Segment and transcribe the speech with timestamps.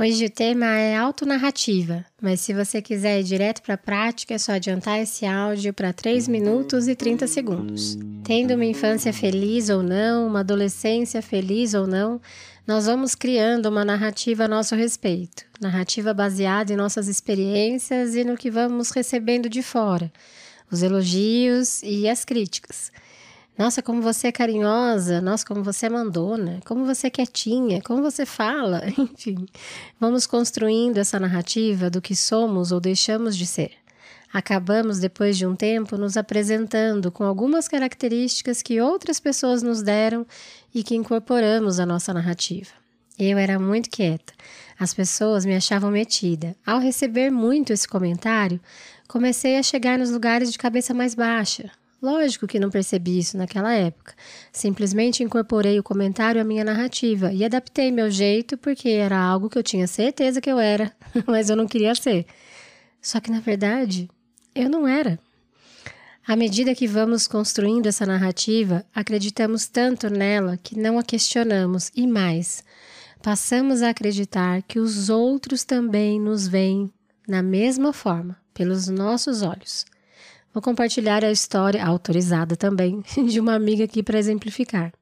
[0.00, 4.38] Hoje o tema é autonarrativa, mas se você quiser ir direto para a prática, é
[4.38, 7.98] só adiantar esse áudio para 3 minutos e 30 segundos.
[8.22, 12.20] Tendo uma infância feliz ou não, uma adolescência feliz ou não,
[12.64, 18.36] nós vamos criando uma narrativa a nosso respeito, narrativa baseada em nossas experiências e no
[18.36, 20.12] que vamos recebendo de fora,
[20.70, 22.92] os elogios e as críticas.
[23.58, 28.00] Nossa, como você é carinhosa, nossa, como você é mandona, como você é quietinha, como
[28.00, 29.46] você fala, enfim.
[29.98, 33.72] Vamos construindo essa narrativa do que somos ou deixamos de ser.
[34.32, 40.24] Acabamos, depois de um tempo, nos apresentando com algumas características que outras pessoas nos deram
[40.72, 42.70] e que incorporamos à nossa narrativa.
[43.18, 44.32] Eu era muito quieta.
[44.78, 46.54] As pessoas me achavam metida.
[46.64, 48.60] Ao receber muito esse comentário,
[49.08, 53.74] comecei a chegar nos lugares de cabeça mais baixa, Lógico que não percebi isso naquela
[53.74, 54.14] época.
[54.52, 59.58] Simplesmente incorporei o comentário à minha narrativa e adaptei meu jeito porque era algo que
[59.58, 60.92] eu tinha certeza que eu era,
[61.26, 62.24] mas eu não queria ser.
[63.02, 64.08] Só que na verdade,
[64.54, 65.18] eu não era.
[66.26, 72.06] À medida que vamos construindo essa narrativa, acreditamos tanto nela que não a questionamos e
[72.06, 72.62] mais,
[73.22, 76.92] passamos a acreditar que os outros também nos veem
[77.26, 79.84] na mesma forma, pelos nossos olhos.
[80.52, 84.92] Vou compartilhar a história, autorizada também, de uma amiga aqui para exemplificar.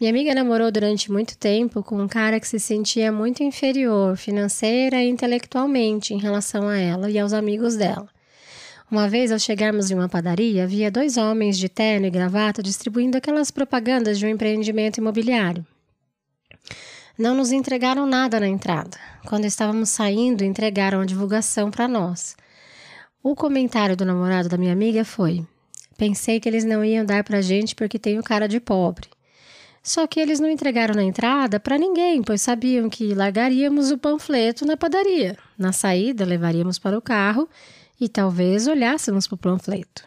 [0.00, 5.02] Minha amiga namorou durante muito tempo com um cara que se sentia muito inferior financeira
[5.02, 8.08] e intelectualmente em relação a ela e aos amigos dela.
[8.90, 13.16] Uma vez, ao chegarmos em uma padaria, havia dois homens de terno e gravata distribuindo
[13.16, 15.64] aquelas propagandas de um empreendimento imobiliário.
[17.18, 18.98] Não nos entregaram nada na entrada.
[19.26, 22.34] Quando estávamos saindo, entregaram a divulgação para nós.
[23.22, 25.46] O comentário do namorado da minha amiga foi:
[25.96, 29.08] Pensei que eles não iam dar pra gente porque tenho cara de pobre.
[29.80, 34.64] Só que eles não entregaram na entrada para ninguém, pois sabiam que largaríamos o panfleto
[34.64, 35.36] na padaria.
[35.56, 37.48] Na saída, levaríamos para o carro
[38.00, 40.04] e talvez olhássemos para o panfleto.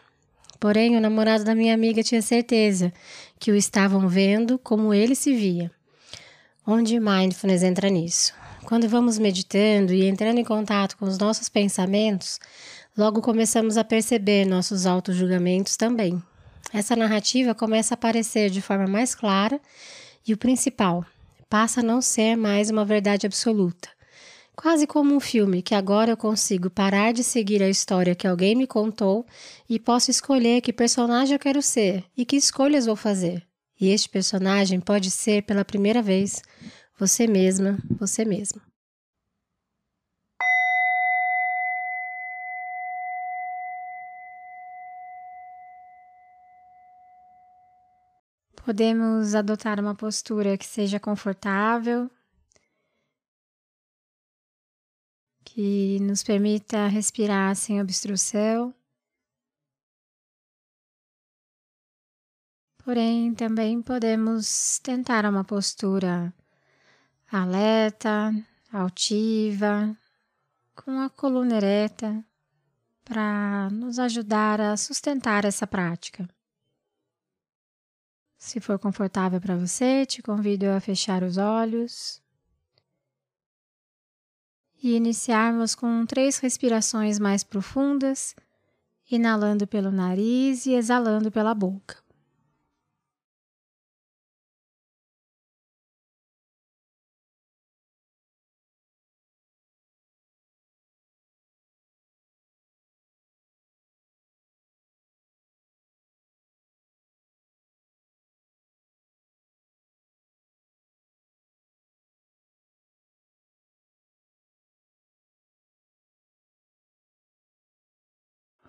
[0.59, 2.91] Porém, o namorado da minha amiga tinha certeza
[3.39, 5.71] que o estavam vendo como ele se via.
[6.65, 8.33] Onde mindfulness entra nisso?
[8.63, 12.39] Quando vamos meditando e entrando em contato com os nossos pensamentos,
[12.97, 16.23] Logo começamos a perceber nossos auto-julgamentos também.
[16.73, 19.59] Essa narrativa começa a aparecer de forma mais clara
[20.25, 21.05] e o principal,
[21.49, 23.89] passa a não ser mais uma verdade absoluta.
[24.55, 28.55] Quase como um filme que agora eu consigo parar de seguir a história que alguém
[28.55, 29.25] me contou
[29.69, 33.43] e posso escolher que personagem eu quero ser e que escolhas vou fazer.
[33.79, 36.41] E este personagem pode ser, pela primeira vez,
[36.97, 38.61] você mesma, você mesmo.
[48.65, 52.09] Podemos adotar uma postura que seja confortável,
[55.43, 58.73] que nos permita respirar sem obstrução.
[62.83, 66.33] Porém, também podemos tentar uma postura
[67.31, 68.31] alerta,
[68.73, 69.95] altiva,
[70.73, 72.25] com a coluna ereta,
[73.03, 76.27] para nos ajudar a sustentar essa prática.
[78.45, 82.21] Se for confortável para você, te convido a fechar os olhos
[84.83, 88.35] e iniciarmos com três respirações mais profundas,
[89.09, 92.04] inalando pelo nariz e exalando pela boca.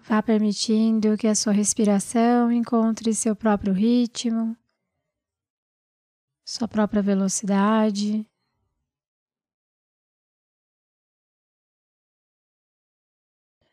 [0.09, 4.57] Vá permitindo que a sua respiração encontre seu próprio ritmo,
[6.45, 8.25] sua própria velocidade.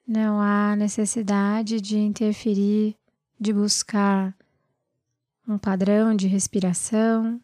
[0.07, 2.97] Não há necessidade de interferir,
[3.39, 4.35] de buscar
[5.47, 7.39] um padrão de respiração.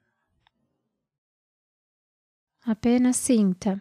[2.66, 3.80] Apenas sinta.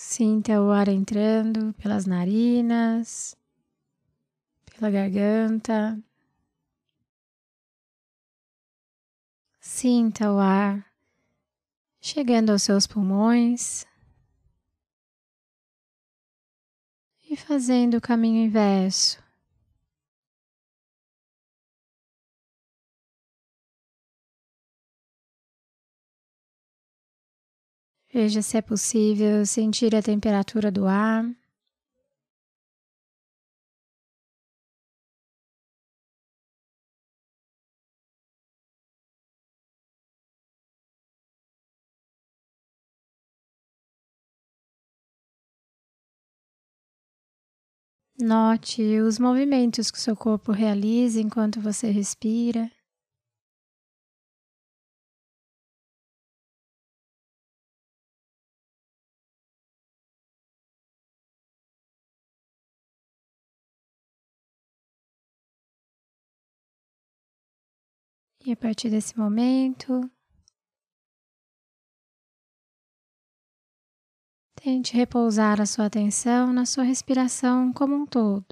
[0.00, 3.36] Sinta o ar entrando pelas narinas,
[4.64, 6.00] pela garganta.
[9.58, 10.86] Sinta o ar
[12.00, 13.84] chegando aos seus pulmões
[17.28, 19.20] e fazendo o caminho inverso.
[28.12, 31.24] Veja se é possível sentir a temperatura do ar.
[48.20, 52.70] Note os movimentos que seu corpo realiza enquanto você respira.
[68.48, 70.10] E a partir desse momento,
[74.54, 78.46] tente repousar a sua atenção na sua respiração como um todo.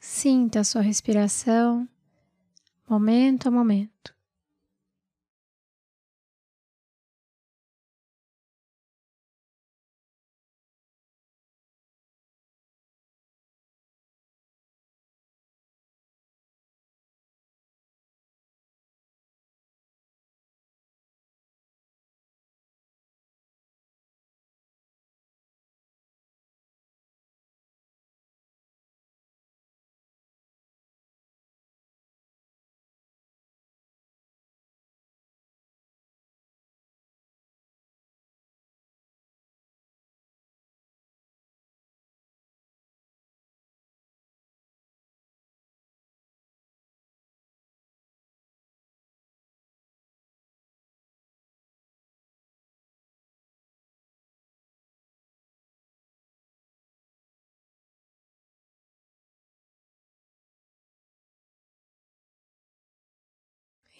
[0.00, 1.86] Sinta a sua respiração
[2.88, 4.19] momento a momento.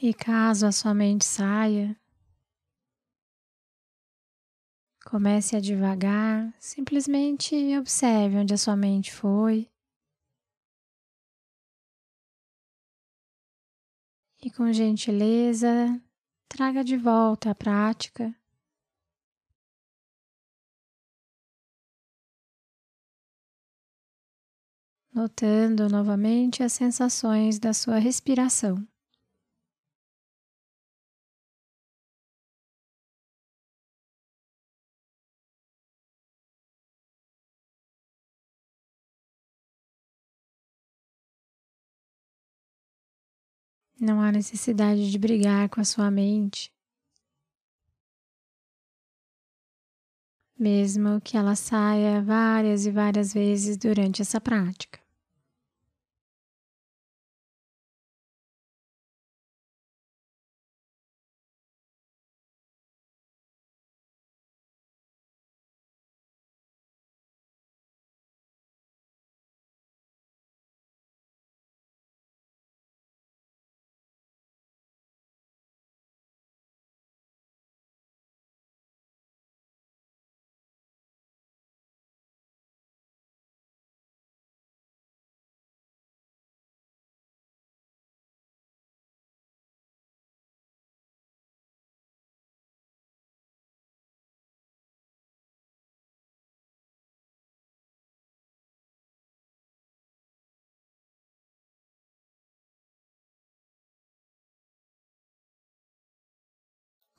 [0.03, 1.95] E caso a sua mente saia,
[5.05, 9.71] comece a devagar, simplesmente observe onde a sua mente foi.
[14.43, 16.01] E com gentileza,
[16.49, 18.35] traga de volta a prática.
[25.13, 28.89] Notando novamente as sensações da sua respiração.
[44.01, 46.73] Não há necessidade de brigar com a sua mente.
[50.59, 55.00] Mesmo que ela saia várias e várias vezes durante essa prática.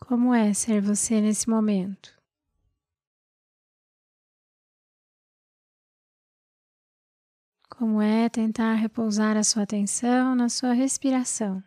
[0.06, 2.14] Como é ser você nesse momento?
[7.70, 11.64] Como é tentar repousar a sua atenção na sua respiração?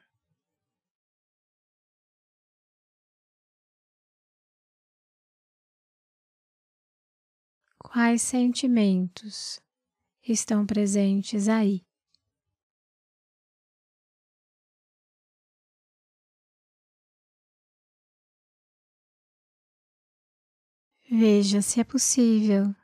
[7.79, 9.61] Quais sentimentos
[10.26, 11.84] estão presentes aí?
[21.16, 22.75] Veja se é possível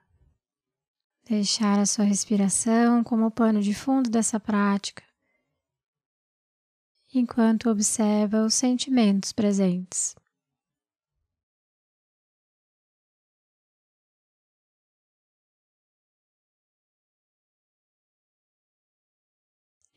[1.30, 5.04] Deixar a sua respiração como pano de fundo dessa prática,
[7.14, 10.16] enquanto observa os sentimentos presentes.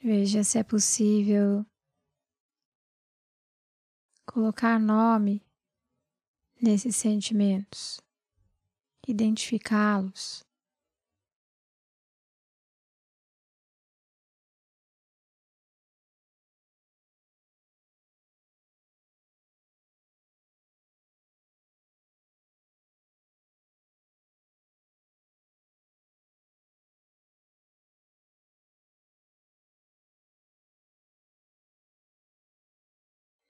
[0.04, 1.66] Veja se é possível
[4.24, 5.44] colocar nome
[6.62, 8.00] nesses sentimentos,
[9.08, 10.44] identificá-los.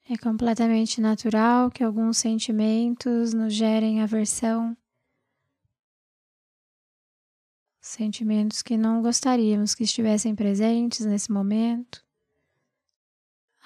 [0.06, 4.76] É completamente natural que alguns sentimentos nos gerem aversão,
[7.94, 12.04] sentimentos que não gostaríamos que estivessem presentes nesse momento,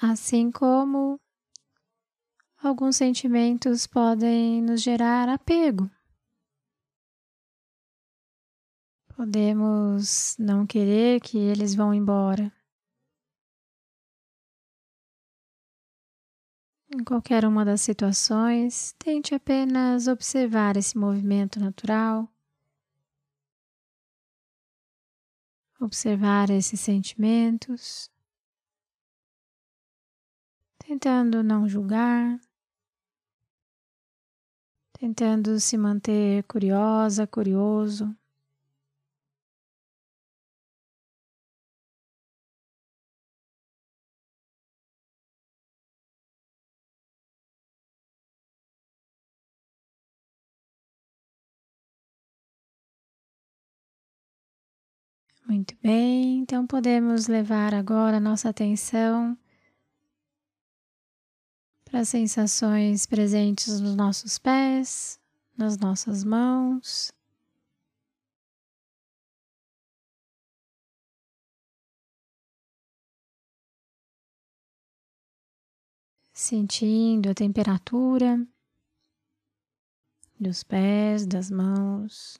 [0.00, 1.20] assim como
[2.62, 5.90] alguns sentimentos podem nos gerar apego.
[9.16, 12.52] Podemos não querer que eles vão embora.
[16.90, 22.32] Em qualquer uma das situações, tente apenas observar esse movimento natural,
[25.80, 28.10] observar esses sentimentos,
[30.78, 32.40] tentando não julgar,
[34.98, 38.16] tentando se manter curiosa, curioso.
[55.48, 59.34] Muito bem, então podemos levar agora nossa atenção
[61.86, 65.18] para as sensações presentes nos nossos pés,
[65.56, 67.10] nas nossas mãos.
[76.30, 78.46] Sentindo a temperatura
[80.38, 82.38] dos pés, das mãos.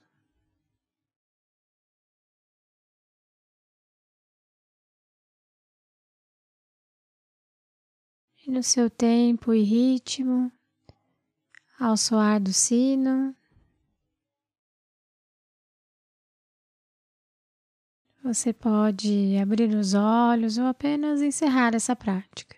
[8.48, 10.50] No seu tempo e ritmo,
[11.78, 13.36] ao soar do sino,
[18.24, 22.57] você pode abrir os olhos ou apenas encerrar essa prática.